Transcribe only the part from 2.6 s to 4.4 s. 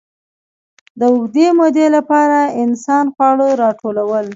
انسان خواړه راټولول.